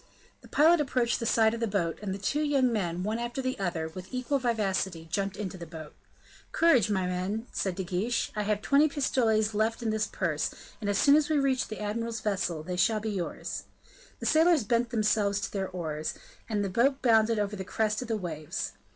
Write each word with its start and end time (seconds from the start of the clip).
The 0.41 0.47
pilot 0.47 0.81
approached 0.81 1.19
the 1.19 1.27
side 1.27 1.53
of 1.53 1.59
the 1.59 1.67
boat, 1.67 1.99
and 2.01 2.11
the 2.11 2.17
two 2.17 2.41
young 2.41 2.73
men, 2.73 3.03
one 3.03 3.19
after 3.19 3.39
the 3.39 3.59
other, 3.59 3.87
with 3.87 4.11
equal 4.11 4.39
vivacity, 4.39 5.07
jumped 5.11 5.37
into 5.37 5.59
the 5.59 5.67
boat. 5.67 5.93
"Courage, 6.51 6.89
my 6.89 7.05
men," 7.05 7.45
said 7.51 7.75
De 7.75 7.83
Guiche; 7.83 8.31
"I 8.35 8.41
have 8.41 8.63
twenty 8.63 8.87
pistoles 8.89 9.53
left 9.53 9.83
in 9.83 9.91
this 9.91 10.07
purse, 10.07 10.49
and 10.81 10.89
as 10.89 10.97
soon 10.97 11.15
as 11.15 11.29
we 11.29 11.37
reach 11.37 11.67
the 11.67 11.79
admiral's 11.83 12.21
vessel 12.21 12.63
they 12.63 12.77
shall 12.77 12.99
be 12.99 13.11
yours." 13.11 13.65
The 14.19 14.25
sailors 14.25 14.63
bent 14.63 14.89
themselves 14.89 15.39
to 15.41 15.51
their 15.51 15.69
oars, 15.69 16.15
and 16.49 16.65
the 16.65 16.69
boat 16.69 17.03
bounded 17.03 17.37
over 17.37 17.55
the 17.55 17.63
crest 17.63 18.01
of 18.01 18.07
the 18.07 18.17
waves. 18.17 18.71